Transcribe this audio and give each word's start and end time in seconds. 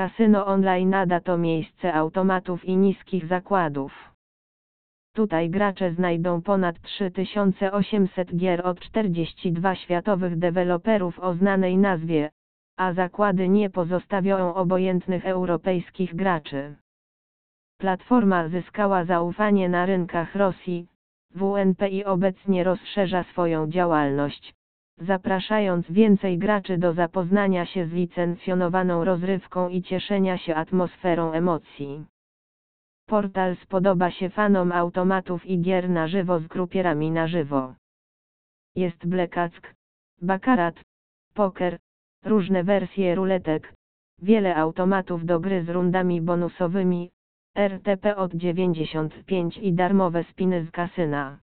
Kasyno 0.00 0.46
online 0.46 0.90
nada 0.90 1.20
to 1.20 1.38
miejsce 1.38 1.94
automatów 1.94 2.64
i 2.64 2.76
niskich 2.76 3.26
zakładów. 3.26 3.92
Tutaj 5.14 5.50
gracze 5.50 5.92
znajdą 5.92 6.42
ponad 6.42 6.80
3800 6.82 8.36
gier 8.36 8.66
od 8.66 8.80
42 8.80 9.74
światowych 9.74 10.38
deweloperów 10.38 11.18
o 11.18 11.34
znanej 11.34 11.78
nazwie, 11.78 12.30
a 12.76 12.92
zakłady 12.92 13.48
nie 13.48 13.70
pozostawią 13.70 14.54
obojętnych 14.54 15.26
europejskich 15.26 16.16
graczy. 16.16 16.76
Platforma 17.78 18.48
zyskała 18.48 19.04
zaufanie 19.04 19.68
na 19.68 19.86
rynkach 19.86 20.34
Rosji, 20.34 20.86
WNP 21.34 21.88
i 21.88 22.04
obecnie 22.04 22.64
rozszerza 22.64 23.22
swoją 23.22 23.70
działalność, 23.70 24.54
zapraszając 25.00 25.90
więcej 25.90 26.38
graczy 26.38 26.78
do 26.78 26.92
zapoznania 26.92 27.66
się 27.66 27.86
z 27.86 27.92
licencjonowaną 27.92 29.04
rozrywką 29.04 29.68
i 29.68 29.82
cieszenia 29.82 30.38
się 30.38 30.54
atmosferą 30.54 31.32
emocji. 31.32 32.04
Portal 33.06 33.56
spodoba 33.56 34.10
się 34.10 34.30
fanom 34.30 34.72
automatów 34.72 35.46
i 35.46 35.60
gier 35.60 35.90
na 35.90 36.08
żywo 36.08 36.40
z 36.40 36.46
grupierami 36.46 37.10
na 37.10 37.28
żywo. 37.28 37.74
Jest 38.76 39.06
blekack, 39.06 39.74
bakarat, 40.22 40.80
poker, 41.34 41.78
różne 42.24 42.64
wersje 42.64 43.14
ruletek, 43.14 43.74
wiele 44.22 44.56
automatów 44.56 45.24
do 45.24 45.40
gry 45.40 45.64
z 45.64 45.68
rundami 45.68 46.20
bonusowymi, 46.20 47.10
RTP 47.56 48.16
od 48.16 48.34
95 48.34 49.58
i 49.58 49.72
darmowe 49.72 50.24
spiny 50.24 50.64
z 50.64 50.70
kasyna. 50.70 51.38